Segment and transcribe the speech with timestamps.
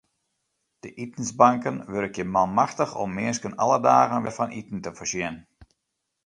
[0.83, 5.35] De itensbanken wurkje manmachtich om minsken alle dagen wer fan iten te foarsjen.